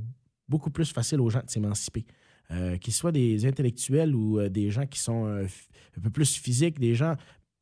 beaucoup 0.48 0.70
plus 0.70 0.90
facile 0.90 1.20
aux 1.20 1.28
gens 1.28 1.42
de 1.44 1.50
s'émanciper. 1.50 2.06
Euh, 2.50 2.76
qu'ils 2.76 2.92
soient 2.92 3.12
des 3.12 3.46
intellectuels 3.46 4.14
ou 4.14 4.38
euh, 4.38 4.50
des 4.50 4.70
gens 4.70 4.86
qui 4.86 4.98
sont 4.98 5.26
euh, 5.26 5.46
un 5.96 6.00
peu 6.00 6.10
plus 6.10 6.36
physiques, 6.36 6.78
des 6.78 6.94
gens. 6.94 7.16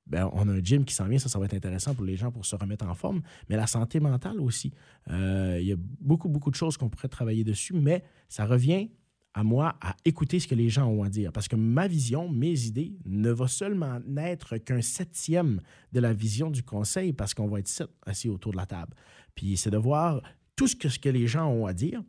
Ben, 0.06 0.28
on 0.32 0.48
a 0.48 0.52
un 0.52 0.62
gym 0.62 0.84
qui 0.84 0.92
s'en 0.92 1.06
vient, 1.06 1.18
ça, 1.18 1.28
ça 1.28 1.38
va 1.38 1.44
être 1.44 1.54
intéressant 1.54 1.94
pour 1.94 2.04
les 2.04 2.16
gens 2.16 2.32
pour 2.32 2.44
se 2.44 2.56
remettre 2.56 2.84
en 2.86 2.94
forme, 2.94 3.22
mais 3.48 3.56
la 3.56 3.68
santé 3.68 4.00
mentale 4.00 4.40
aussi. 4.40 4.72
Il 5.08 5.62
y 5.62 5.72
a 5.72 5.76
beaucoup, 6.00 6.28
beaucoup 6.28 6.50
de 6.50 6.56
choses 6.56 6.76
qu'on 6.76 6.88
pourrait 6.88 7.08
travailler 7.08 7.44
dessus, 7.44 7.74
mais 7.74 8.02
ça 8.28 8.44
revient 8.44 8.90
à 9.32 9.44
moi 9.44 9.76
à 9.80 9.94
écouter 10.04 10.40
ce 10.40 10.48
que 10.48 10.56
les 10.56 10.68
gens 10.68 10.88
ont 10.88 11.04
à 11.04 11.08
dire. 11.08 11.32
Parce 11.32 11.46
que 11.46 11.54
ma 11.54 11.86
vision, 11.86 12.28
mes 12.28 12.66
idées, 12.66 12.96
ne 13.06 13.30
va 13.30 13.46
seulement 13.46 14.00
n'être 14.04 14.58
qu'un 14.58 14.82
septième 14.82 15.60
de 15.92 16.00
la 16.00 16.12
vision 16.12 16.50
du 16.50 16.64
conseil 16.64 17.12
parce 17.12 17.32
qu'on 17.32 17.46
va 17.46 17.60
être 17.60 17.68
sept 17.68 17.88
assis 18.04 18.28
autour 18.28 18.52
de 18.52 18.56
la 18.56 18.66
table. 18.66 18.94
Puis 19.36 19.56
c'est 19.56 19.70
de 19.70 19.78
voir 19.78 20.20
tout 20.56 20.66
ce 20.66 20.74
que, 20.74 20.88
ce 20.88 20.98
que 20.98 21.08
les 21.08 21.28
gens 21.28 21.48
ont 21.48 21.66
à 21.66 21.72
dire, 21.72 22.02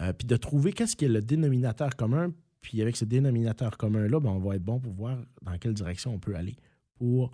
euh, 0.00 0.12
puis 0.12 0.26
de 0.26 0.36
trouver 0.36 0.72
qu'est-ce 0.72 0.96
qui 0.96 1.04
est 1.04 1.08
le 1.08 1.22
dénominateur 1.22 1.96
commun. 1.96 2.32
Puis 2.60 2.82
avec 2.82 2.96
ce 2.96 3.04
dénominateur 3.04 3.76
commun-là, 3.76 4.20
ben, 4.20 4.30
on 4.30 4.38
va 4.38 4.56
être 4.56 4.64
bon 4.64 4.80
pour 4.80 4.92
voir 4.92 5.18
dans 5.42 5.56
quelle 5.58 5.74
direction 5.74 6.14
on 6.14 6.18
peut 6.18 6.34
aller 6.34 6.56
pour 6.96 7.30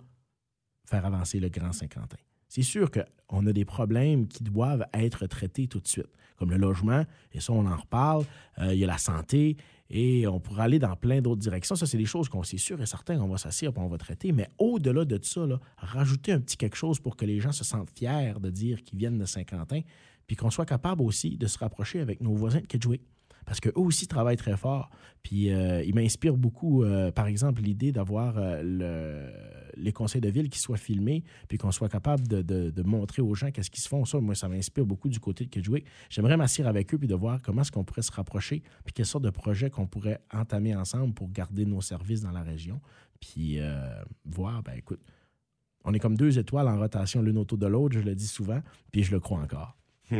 faire 0.85 1.05
avancer 1.05 1.39
le 1.39 1.49
Grand 1.49 1.71
Saint-Quentin. 1.71 2.17
C'est 2.47 2.61
sûr 2.61 2.89
qu'on 2.91 3.47
a 3.47 3.53
des 3.53 3.65
problèmes 3.65 4.27
qui 4.27 4.43
doivent 4.43 4.85
être 4.93 5.25
traités 5.25 5.67
tout 5.67 5.79
de 5.79 5.87
suite, 5.87 6.11
comme 6.37 6.51
le 6.51 6.57
logement, 6.57 7.03
et 7.33 7.39
ça, 7.39 7.53
on 7.53 7.65
en 7.65 7.75
reparle. 7.75 8.23
Euh, 8.59 8.73
il 8.73 8.79
y 8.79 8.83
a 8.83 8.87
la 8.87 8.99
santé, 8.99 9.57
et 9.89 10.27
on 10.27 10.39
pourra 10.39 10.63
aller 10.63 10.79
dans 10.79 10.95
plein 10.95 11.21
d'autres 11.21 11.41
directions. 11.41 11.75
Ça, 11.75 11.85
c'est 11.85 11.97
des 11.97 12.05
choses 12.05 12.29
qu'on 12.29 12.43
sait 12.43 12.57
sûr 12.57 12.81
et 12.81 12.85
certain 12.85 13.17
qu'on 13.17 13.27
va 13.27 13.37
s'asseoir 13.37 13.73
et 13.75 13.79
on 13.79 13.87
va 13.87 13.97
traiter. 13.97 14.31
Mais 14.31 14.49
au-delà 14.57 15.05
de 15.05 15.19
ça, 15.21 15.41
rajouter 15.77 16.31
un 16.31 16.39
petit 16.39 16.57
quelque 16.57 16.77
chose 16.77 16.99
pour 16.99 17.15
que 17.15 17.25
les 17.25 17.39
gens 17.39 17.51
se 17.51 17.63
sentent 17.63 17.91
fiers 17.95 18.33
de 18.39 18.49
dire 18.49 18.81
qu'ils 18.83 18.97
viennent 18.97 19.19
de 19.19 19.25
Saint-Quentin, 19.25 19.81
puis 20.27 20.35
qu'on 20.35 20.49
soit 20.49 20.65
capable 20.65 21.01
aussi 21.01 21.37
de 21.37 21.47
se 21.47 21.57
rapprocher 21.57 21.99
avec 21.99 22.21
nos 22.21 22.33
voisins 22.33 22.61
de 22.61 22.67
Kedgewick. 22.67 23.01
Parce 23.45 23.59
qu'eux 23.59 23.71
aussi 23.75 24.07
travaillent 24.07 24.37
très 24.37 24.57
fort. 24.57 24.89
Puis 25.21 25.51
euh, 25.51 25.83
ils 25.83 25.93
m'inspirent 25.93 26.37
beaucoup, 26.37 26.83
euh, 26.83 27.11
par 27.11 27.27
exemple, 27.27 27.61
l'idée 27.61 27.91
d'avoir 27.91 28.35
euh, 28.37 29.31
les 29.77 29.91
conseils 29.93 30.21
de 30.21 30.29
ville 30.29 30.49
qui 30.49 30.59
soient 30.59 30.77
filmés, 30.77 31.23
puis 31.47 31.57
qu'on 31.57 31.71
soit 31.71 31.89
capable 31.89 32.27
de, 32.27 32.83
montrer 32.83 33.21
aux 33.21 33.35
gens 33.35 33.51
qu'est-ce 33.51 33.69
qu'ils 33.69 33.83
se 33.83 33.87
font. 33.87 34.05
Ça, 34.05 34.19
moi, 34.19 34.35
ça 34.35 34.49
m'inspire 34.49 34.85
beaucoup 34.85 35.09
du 35.09 35.19
côté 35.19 35.45
de 35.45 35.49
Kedgewick. 35.49 35.85
J'aimerais 36.09 36.37
m'asseoir 36.37 36.67
avec 36.67 36.93
eux, 36.93 36.97
puis 36.97 37.07
de 37.07 37.15
voir 37.15 37.41
comment 37.41 37.61
est-ce 37.61 37.71
qu'on 37.71 37.83
pourrait 37.83 38.01
se 38.01 38.11
rapprocher, 38.11 38.63
puis 38.83 38.93
quelle 38.93 39.05
sorte 39.05 39.23
de 39.23 39.29
projet 39.29 39.69
qu'on 39.69 39.87
pourrait 39.87 40.21
entamer 40.33 40.75
ensemble 40.75 41.13
pour 41.13 41.29
garder 41.29 41.65
nos 41.65 41.81
services 41.81 42.21
dans 42.21 42.31
la 42.31 42.43
région. 42.43 42.81
Puis 43.19 43.59
voir, 44.25 44.61
ben 44.63 44.73
écoute, 44.73 45.01
on 45.83 45.93
est 45.93 45.99
comme 45.99 46.17
deux 46.17 46.39
étoiles 46.39 46.67
en 46.67 46.77
rotation 46.77 47.21
l'une 47.21 47.37
autour 47.37 47.57
de 47.57 47.67
l'autre, 47.67 47.95
je 47.95 48.03
le 48.03 48.15
dis 48.15 48.27
souvent, 48.27 48.61
puis 48.91 49.03
je 49.03 49.11
le 49.11 49.19
crois 49.19 49.39
encore. 49.39 49.77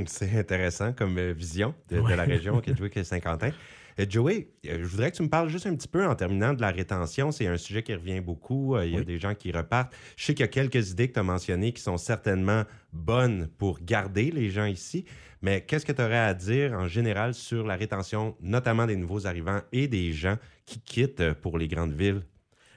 C'est 0.08 0.38
intéressant 0.38 0.94
comme 0.94 1.18
euh, 1.18 1.34
vision 1.34 1.74
de, 1.90 1.98
la 1.98 2.24
région 2.24 2.62
et 2.62 3.04
Saint-Quentin. 3.04 3.52
Euh, 4.00 4.06
Joey, 4.10 4.48
euh, 4.66 4.80
je 4.80 4.86
voudrais 4.86 5.12
que 5.12 5.18
tu 5.18 5.24
me 5.24 5.30
parles 5.30 5.50
juste 5.50 5.68
un 5.68 5.76
petit 5.76 5.88
peu 5.88 6.06
en 6.06 6.16
terminant 6.16 6.54
de 6.54 6.62
la 6.62 6.72
rétention. 6.72 7.32
C'est 7.32 7.48
un 7.48 7.58
sujet 7.58 7.84
qui 7.84 7.94
revient 7.94 8.20
beaucoup. 8.20 8.78
Il 8.80 8.92
y 8.92 8.98
a 8.98 9.04
des 9.04 9.20
gens 9.20 9.36
qui 9.36 9.52
repartent. 9.52 9.94
Je 10.18 10.26
sais 10.26 10.34
qu'il 10.34 10.44
y 10.44 10.50
a 10.50 10.52
quelques 10.52 10.92
idées 10.92 11.08
que 11.08 11.14
tu 11.14 11.20
as 11.20 11.24
mentionnées 11.24 11.72
qui 11.72 11.82
sont 11.82 11.98
certainement 11.98 12.64
bonnes 12.92 13.48
pour 13.58 13.80
garder 13.80 14.32
les 14.32 14.50
gens 14.50 14.66
ici. 14.66 15.06
Mais 15.42 15.62
qu'est-ce 15.62 15.86
que 15.86 15.92
tu 15.92 16.02
aurais 16.02 16.18
à 16.18 16.34
dire 16.34 16.74
en 16.74 16.88
général 16.88 17.34
sur 17.34 17.68
la 17.68 17.76
rétention, 17.76 18.36
notamment 18.42 18.88
des 18.88 18.96
nouveaux 18.96 19.28
arrivants 19.28 19.62
et 19.72 19.88
des 19.88 20.12
gens 20.12 20.38
qui 20.66 20.80
quittent 20.80 21.34
pour 21.34 21.58
les 21.58 21.68
grandes 21.68 21.94
villes? 21.94 22.22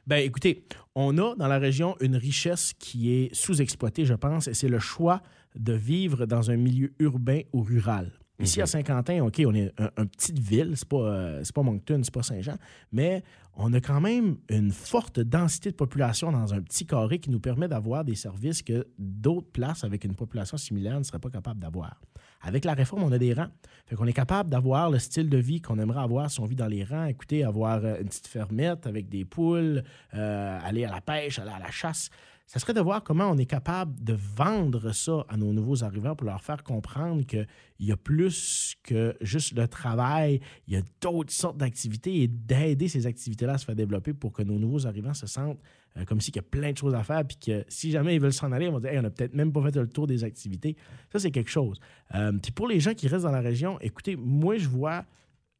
Ben, 0.07 0.25
écoutez, 0.25 0.65
on 0.95 1.17
a 1.19 1.35
dans 1.37 1.49
la 1.49 1.59
région 1.59 1.97
une 2.01 2.17
richesse 2.17 2.73
qui 2.79 3.13
est 3.13 3.35
sous-exploitée, 3.35 4.05
je 4.05 4.15
pense, 4.15 4.49
et 4.49 4.55
c'est 4.55 4.69
le 4.69 4.79
choix 4.79 5.23
de 5.59 5.73
vivre 5.73 6.27
dans 6.27 6.51
un 6.51 6.57
milieu 6.57 6.93
urbain 6.99 7.41
ou 7.53 7.63
rural. 7.63 8.13
Ici, 8.41 8.61
à 8.61 8.65
mhm. 8.65 8.69
Saint-Quentin, 8.69 9.25
OK, 9.25 9.43
on 9.45 9.55
est 9.55 9.73
une 9.97 10.09
petite 10.09 10.39
ville, 10.39 10.75
c'est 10.77 10.89
pas, 10.89 10.97
euh, 10.97 11.43
pas 11.53 11.63
Moncton, 11.63 12.01
c'est 12.05 12.15
pas 12.15 12.23
Saint-Jean, 12.23 12.57
mais 12.93 13.25
on 13.57 13.73
a 13.73 13.81
quand 13.81 14.01
même 14.01 14.37
une 14.49 14.71
forte 14.71 15.19
densité 15.19 15.73
de 15.73 15.75
population 15.75 16.31
dans 16.31 16.55
un 16.55 16.63
petit 16.63 16.87
carré 16.87 17.19
qui 17.19 17.31
nous 17.31 17.41
permet 17.41 17.67
d'avoir 17.67 18.05
des 18.05 18.15
services 18.15 18.63
que 18.63 18.87
d'autres 18.97 19.51
places 19.51 19.83
avec 19.83 20.05
une 20.05 20.15
population 20.15 20.57
similaire 20.57 20.97
ne 20.97 21.03
seraient 21.03 21.19
pas 21.19 21.31
capables 21.31 21.59
d'avoir. 21.59 22.01
Avec 22.41 22.65
la 22.65 22.75
réforme, 22.75 23.03
on 23.03 23.11
a 23.11 23.19
des 23.19 23.35
rangs. 23.35 23.51
Fait 23.87 23.97
qu'on 23.97 24.07
est 24.07 24.13
capable 24.13 24.51
d'avoir 24.51 24.91
le 24.91 25.01
style 25.01 25.29
de 25.29 25.39
vie 25.39 25.61
qu'on 25.61 25.81
aimerait 25.81 26.03
avoir 26.03 26.31
si 26.31 26.39
on 26.39 26.45
vit 26.45 26.55
dans 26.55 26.69
les 26.69 26.85
rangs. 26.85 27.07
Écoutez, 27.07 27.43
avoir 27.43 27.85
euh, 27.85 27.99
une 28.01 28.07
petite 28.07 28.29
fermette 28.29 28.87
avec 28.87 29.09
des 29.09 29.25
poules, 29.25 29.83
euh, 30.15 30.59
aller 30.63 30.85
à 30.85 30.93
la 30.93 31.01
pêche, 31.01 31.41
aller 31.41 31.51
à 31.51 31.59
la 31.59 31.73
chasse 31.73 32.11
ça 32.49 32.59
serait 32.59 32.73
de 32.73 32.81
voir 32.81 33.05
comment 33.05 33.31
on 33.31 33.37
est 33.37 33.47
capable 33.47 34.03
de 34.03 34.15
vendre 34.15 34.93
ça 34.93 35.25
à 35.29 35.37
nos 35.37 35.53
nouveaux 35.53 35.85
arrivants 35.85 36.17
pour 36.17 36.27
leur 36.27 36.43
faire 36.43 36.65
comprendre 36.65 37.25
qu'il 37.27 37.47
y 37.79 37.93
a 37.93 37.97
plus 37.97 38.75
que 38.83 39.15
juste 39.21 39.55
le 39.55 39.69
travail, 39.69 40.41
il 40.67 40.73
y 40.73 40.77
a 40.79 40.83
d'autres 41.03 41.33
sortes 41.33 41.59
d'activités 41.59 42.23
et 42.23 42.27
d'aider 42.27 42.89
ces 42.89 43.07
activités-là 43.07 43.53
à 43.53 43.59
se 43.59 43.67
faire 43.67 43.77
développer 43.77 44.15
pour 44.15 44.33
que 44.33 44.43
nos 44.43 44.59
nouveaux 44.59 44.87
arrivants 44.87 45.13
se 45.13 45.27
sentent 45.27 45.61
euh, 45.99 46.05
comme 46.07 46.23
s'il 46.23 46.35
y 46.37 46.39
a 46.39 46.43
plein 46.43 46.73
de 46.73 46.79
choses 46.79 46.95
à 46.95 47.03
faire, 47.03 47.23
puis 47.27 47.37
que 47.37 47.65
si 47.69 47.91
jamais 47.91 48.15
ils 48.15 48.21
veulent 48.21 48.33
s'en 48.33 48.51
aller, 48.51 48.69
on 48.69 48.79
va 48.79 48.81
dire, 48.81 48.99
on 48.99 49.03
n'a 49.03 49.11
peut-être 49.11 49.35
même 49.35 49.53
pas 49.53 49.63
fait 49.63 49.77
le 49.77 49.87
tour 49.87 50.07
des 50.07 50.25
activités. 50.25 50.75
Ça, 51.13 51.19
c'est 51.19 51.31
quelque 51.31 51.51
chose. 51.51 51.79
Euh, 52.15 52.33
puis 52.33 52.53
pour 52.53 52.67
les 52.67 52.81
gens 52.81 52.95
qui 52.95 53.09
restent 53.09 53.25
dans 53.25 53.31
la 53.31 53.41
région, 53.41 53.79
écoutez, 53.81 54.17
moi, 54.17 54.57
je 54.57 54.69
vois 54.69 55.05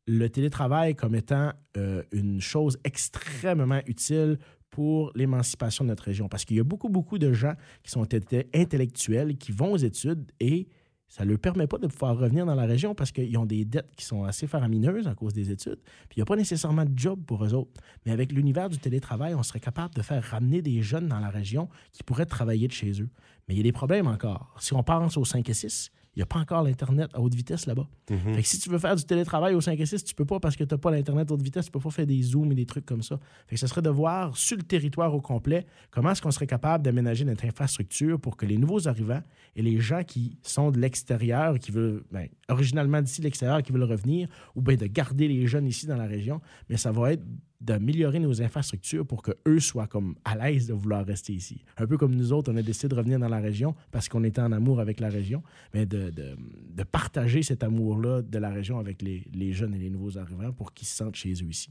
le 0.07 0.29
télétravail 0.31 0.95
comme 0.95 1.15
étant 1.15 1.53
euh, 1.77 2.03
une 2.13 2.41
chose 2.41 2.79
extrêmement 2.83 3.83
utile 3.87 4.39
pour 4.79 5.11
l'émancipation 5.17 5.83
de 5.83 5.89
notre 5.89 6.05
région. 6.05 6.29
Parce 6.29 6.45
qu'il 6.45 6.57
y 6.57 6.61
a 6.61 6.63
beaucoup, 6.63 6.89
beaucoup 6.89 7.19
de 7.19 7.33
gens 7.33 7.55
qui 7.83 7.91
sont 7.91 8.07
intellectuels, 8.55 9.37
qui 9.37 9.51
vont 9.51 9.73
aux 9.73 9.77
études 9.77 10.31
et 10.39 10.69
ça 11.09 11.25
ne 11.25 11.31
leur 11.31 11.41
permet 11.41 11.67
pas 11.67 11.79
de 11.79 11.89
pouvoir 11.89 12.17
revenir 12.17 12.47
dans 12.47 12.55
la 12.55 12.65
région 12.65 12.95
parce 12.95 13.11
qu'ils 13.11 13.37
ont 13.39 13.45
des 13.45 13.65
dettes 13.65 13.91
qui 13.97 14.05
sont 14.05 14.23
assez 14.23 14.47
faramineuses 14.47 15.09
à 15.09 15.17
cause 15.17 15.35
des 15.35 15.51
études. 15.51 15.81
Puis 16.09 16.15
il 16.15 16.19
n'y 16.21 16.23
a 16.23 16.27
pas 16.27 16.37
nécessairement 16.37 16.85
de 16.85 16.97
job 16.97 17.19
pour 17.27 17.45
eux 17.45 17.55
autres. 17.55 17.73
Mais 18.07 18.13
avec 18.13 18.31
l'univers 18.31 18.69
du 18.69 18.79
télétravail, 18.79 19.35
on 19.35 19.43
serait 19.43 19.59
capable 19.59 19.97
de 19.97 20.03
faire 20.03 20.23
ramener 20.23 20.63
des 20.63 20.81
jeunes 20.81 21.09
dans 21.09 21.19
la 21.19 21.31
région 21.31 21.69
qui 21.93 22.05
pourraient 22.05 22.27
travailler 22.27 22.69
de 22.69 22.73
chez 22.73 23.03
eux. 23.03 23.09
Mais 23.49 23.55
il 23.55 23.57
y 23.57 23.61
a 23.61 23.65
des 23.65 23.73
problèmes 23.73 24.07
encore. 24.07 24.55
Si 24.61 24.75
on 24.75 24.85
pense 24.85 25.17
aux 25.17 25.25
5 25.25 25.49
et 25.49 25.55
6, 25.55 25.91
il 26.17 26.19
n'y 26.19 26.23
a 26.23 26.27
pas 26.27 26.39
encore 26.39 26.63
l'Internet 26.63 27.11
à 27.15 27.21
haute 27.21 27.35
vitesse 27.35 27.67
là-bas. 27.67 27.87
Mhm. 28.11 28.35
Fait 28.35 28.43
que 28.43 28.49
si 28.49 28.59
tu 28.59 28.71
veux 28.71 28.79
faire 28.79 28.97
du 28.97 29.05
télétravail 29.05 29.55
au 29.55 29.61
5 29.61 29.79
et 29.79 29.87
6, 29.87 30.05
tu 30.05 30.15
peux 30.15 30.25
pas 30.25 30.41
parce 30.41 30.57
que 30.57 30.65
tu 30.65 30.75
n'as 30.75 30.79
pas 30.79 30.91
l'Internet 30.91 31.31
à 31.31 31.35
haute 31.35 31.43
vitesse, 31.43 31.67
tu 31.67 31.71
peux 31.71 31.81
pas 31.81 31.91
faire 31.91 32.07
des 32.07 32.23
zooms 32.23 32.51
et 32.53 32.55
des 32.55 32.67
trucs 32.67 32.87
comme 32.87 33.03
ça. 33.03 33.19
Fait 33.47 33.55
que 33.55 33.61
ce 33.61 33.67
serait 33.67 33.83
de 33.83 33.91
voir 33.91 34.37
sur 34.37 34.57
le 34.57 34.63
territoire 34.63 35.15
au 35.15 35.21
complet 35.21 35.67
comment 35.91 36.11
est-ce 36.11 36.23
qu'on 36.23 36.31
serait 36.31 36.47
capable 36.47 36.85
d'aménager 36.85 37.25
notre 37.25 37.45
infrastructure 37.45 38.19
pour 38.19 38.37
que 38.37 38.47
les 38.47 38.57
nouveaux 38.57 38.89
arrivants 38.89 39.23
et 39.55 39.63
les 39.63 39.79
gens 39.81 40.03
qui 40.03 40.39
sont 40.43 40.71
de 40.71 40.79
l'extérieur, 40.81 41.59
qui 41.59 41.71
veulent, 41.71 42.03
ben, 42.11 42.29
originalement 42.49 43.03
d'ici 43.03 43.21
l'extérieur, 43.21 43.63
qui 43.63 43.73
veulent 43.73 43.83
revenir, 43.83 44.29
ou 44.57 44.63
bien 44.63 44.77
de 44.77 44.87
garder 44.87 45.29
les 45.29 45.47
jeunes 45.47 45.67
ici 45.67 45.87
dans 45.87 45.97
la 45.97 46.07
région, 46.07 46.41
mais 46.69 46.77
ça 46.77 46.91
va 46.93 47.13
être 47.13 47.23
d'améliorer 47.61 48.21
nos 48.21 48.41
infrastructures 48.41 49.05
pour 49.07 49.23
qu'eux 49.23 49.59
soient 49.61 49.89
comme 49.89 50.15
à 50.25 50.37
l'aise 50.37 50.69
de 50.69 50.75
vouloir 50.75 51.05
rester 51.05 51.33
ici. 51.33 51.65
Un 51.77 51.87
peu 51.87 51.99
comme 51.99 52.15
nous 52.15 52.33
autres, 52.33 52.53
on 52.53 52.57
a 52.57 52.63
décidé 52.63 52.89
de 52.89 52.95
revenir 52.95 53.19
dans 53.19 53.29
la 53.29 53.41
région 53.41 53.75
parce 53.91 54.09
qu'on 54.09 54.23
était 54.25 54.41
en 54.41 54.53
amour 54.53 54.79
avec 54.81 55.01
la 55.01 55.09
région, 55.09 55.43
mais 55.75 55.85
de, 55.85 56.11
de- 56.11 56.37
de 56.71 56.83
partager 56.85 57.43
cet 57.43 57.65
amour-là 57.65 58.23
de 58.23 58.39
la 58.39 58.51
région 58.51 58.79
avec 58.79 59.03
les, 59.03 59.25
les 59.35 59.53
jeunes 59.53 59.75
et 59.75 59.79
les 59.79 59.91
nouveaux 59.91 60.17
arrivants 60.19 60.53
pour 60.53 60.73
qu'ils 60.73 60.87
se 60.87 60.95
sentent 60.97 61.17
chez 61.17 61.33
eux 61.33 61.49
ici. 61.51 61.71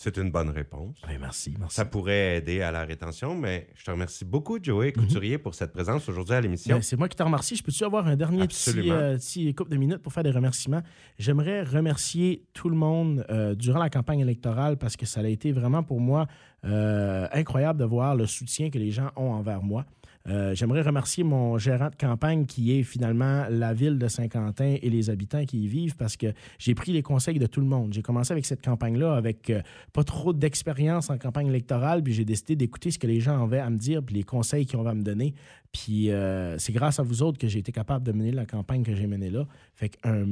C'est 0.00 0.16
une 0.16 0.30
bonne 0.30 0.50
réponse. 0.50 0.96
Ben, 1.08 1.18
merci, 1.20 1.56
merci. 1.58 1.74
Ça 1.74 1.84
pourrait 1.84 2.36
aider 2.36 2.62
à 2.62 2.70
la 2.70 2.84
rétention, 2.84 3.34
mais 3.34 3.66
je 3.74 3.84
te 3.84 3.90
remercie 3.90 4.24
beaucoup, 4.24 4.60
Joey 4.62 4.92
Couturier, 4.92 5.38
pour 5.38 5.56
cette 5.56 5.72
présence 5.72 6.08
aujourd'hui 6.08 6.34
à 6.34 6.40
l'émission. 6.40 6.76
Ben, 6.76 6.82
c'est 6.82 6.96
moi 6.96 7.08
qui 7.08 7.16
te 7.16 7.22
remercie. 7.24 7.56
Je 7.56 7.64
peux-tu 7.64 7.82
avoir 7.82 8.06
un 8.06 8.14
dernier 8.14 8.46
petit, 8.46 8.92
euh, 8.92 9.16
petit 9.16 9.52
couple 9.56 9.72
de 9.72 9.76
minutes 9.76 9.98
pour 9.98 10.12
faire 10.12 10.22
des 10.22 10.30
remerciements? 10.30 10.82
J'aimerais 11.18 11.64
remercier 11.64 12.44
tout 12.52 12.68
le 12.68 12.76
monde 12.76 13.26
euh, 13.28 13.56
durant 13.56 13.80
la 13.80 13.90
campagne 13.90 14.20
électorale 14.20 14.76
parce 14.76 14.96
que 14.96 15.04
ça 15.04 15.18
a 15.18 15.26
été 15.26 15.50
vraiment 15.50 15.82
pour 15.82 15.98
moi 15.98 16.28
euh, 16.64 17.26
incroyable 17.32 17.80
de 17.80 17.84
voir 17.84 18.14
le 18.14 18.26
soutien 18.26 18.70
que 18.70 18.78
les 18.78 18.92
gens 18.92 19.10
ont 19.16 19.32
envers 19.32 19.64
moi. 19.64 19.84
Euh, 20.28 20.54
J'aimerais 20.54 20.82
remercier 20.82 21.24
mon 21.24 21.56
gérant 21.58 21.88
de 21.88 21.94
campagne 21.94 22.44
qui 22.44 22.78
est 22.78 22.82
finalement 22.82 23.46
la 23.48 23.72
ville 23.72 23.98
de 23.98 24.08
Saint-Quentin 24.08 24.76
et 24.80 24.90
les 24.90 25.10
habitants 25.10 25.44
qui 25.44 25.64
y 25.64 25.68
vivent 25.68 25.96
parce 25.96 26.16
que 26.16 26.34
j'ai 26.58 26.74
pris 26.74 26.92
les 26.92 27.02
conseils 27.02 27.38
de 27.38 27.46
tout 27.46 27.60
le 27.60 27.66
monde. 27.66 27.94
J'ai 27.94 28.02
commencé 28.02 28.32
avec 28.32 28.44
cette 28.44 28.62
campagne-là 28.62 29.14
avec 29.14 29.48
euh, 29.50 29.62
pas 29.92 30.04
trop 30.04 30.32
d'expérience 30.32 31.08
en 31.08 31.18
campagne 31.18 31.48
électorale, 31.48 32.02
puis 32.02 32.12
j'ai 32.12 32.24
décidé 32.24 32.56
d'écouter 32.56 32.90
ce 32.90 32.98
que 32.98 33.06
les 33.06 33.20
gens 33.20 33.42
avaient 33.42 33.58
à 33.58 33.70
me 33.70 33.78
dire, 33.78 34.02
puis 34.02 34.14
les 34.14 34.22
conseils 34.22 34.66
avaient 34.74 34.90
à 34.90 34.94
me 34.94 35.02
donner. 35.02 35.34
Puis 35.72 36.10
euh, 36.10 36.58
c'est 36.58 36.72
grâce 36.72 36.98
à 36.98 37.02
vous 37.02 37.22
autres 37.22 37.38
que 37.38 37.48
j'ai 37.48 37.60
été 37.60 37.72
capable 37.72 38.04
de 38.04 38.12
mener 38.12 38.32
la 38.32 38.46
campagne 38.46 38.82
que 38.82 38.94
j'ai 38.94 39.06
menée 39.06 39.30
là. 39.30 39.46
Fait 39.74 39.90
qu'un 39.90 40.24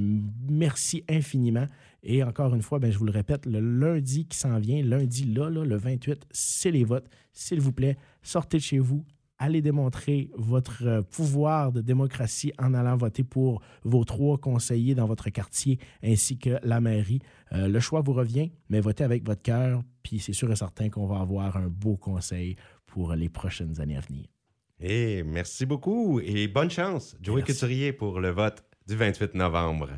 merci 0.49 1.05
infiniment. 1.09 1.67
Et 2.03 2.23
encore 2.23 2.55
une 2.55 2.63
fois, 2.63 2.79
ben, 2.79 2.91
je 2.91 2.99
vous 2.99 3.05
le 3.05 3.13
répète, 3.13 3.47
le 3.47 3.61
lundi 3.61 4.27
qui 4.27 4.39
s'en 4.39 4.59
vient, 4.59 4.83
lundi 4.83 5.25
là, 5.25 5.51
là, 5.51 5.65
le 5.65 5.77
28, 5.77 6.27
c'est 6.31 6.71
les 6.71 6.85
votes. 6.85 7.09
S'il 7.33 7.61
vous 7.61 7.73
plaît, 7.73 7.97
sortez 8.23 8.59
de 8.59 8.63
chez 8.63 8.79
vous, 8.79 9.05
allez 9.39 9.63
démontrer 9.63 10.31
votre 10.37 10.87
euh, 10.87 11.03
pouvoir 11.03 11.73
de 11.73 11.81
démocratie 11.81 12.53
en 12.59 12.75
allant 12.75 12.97
voter 12.97 13.25
pour 13.25 13.63
vos 13.85 14.05
trois 14.05 14.39
conseillers 14.39 14.95
dans 14.95 15.07
votre 15.07 15.31
quartier 15.31 15.79
ainsi 16.03 16.39
que 16.39 16.59
la 16.63 16.81
mairie. 16.81 17.21
Euh, 17.53 17.69
le 17.69 17.81
choix 17.81 18.01
vous 18.01 18.13
revient, 18.13 18.51
mais 18.69 18.81
votez 18.81 19.05
avec 19.05 19.25
votre 19.27 19.43
cœur, 19.43 19.83
puis 20.03 20.19
c'est 20.19 20.33
sûr 20.33 20.51
et 20.51 20.57
certain 20.57 20.89
qu'on 20.89 21.07
va 21.07 21.21
avoir 21.21 21.57
un 21.57 21.69
beau 21.69 21.97
conseil 21.97 22.57
pour 22.87 23.15
les 23.15 23.29
prochaines 23.29 23.81
années 23.81 23.97
à 23.97 24.01
venir. 24.01 24.27
Et 24.79 25.23
merci 25.23 25.65
beaucoup 25.65 26.21
et 26.21 26.49
bonne 26.49 26.71
chance, 26.71 27.17
Joey. 27.23 27.43
Couturier, 27.43 27.93
pour 27.93 28.21
le 28.21 28.31
vote 28.31 28.63
du 28.87 28.95
28 28.95 29.35
novembre. 29.35 29.89